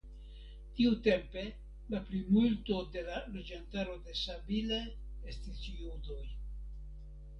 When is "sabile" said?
4.23-4.81